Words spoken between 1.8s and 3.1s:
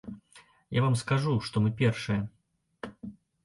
першыя.